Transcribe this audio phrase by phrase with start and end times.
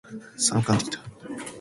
[0.35, 0.99] 寒くなってきた。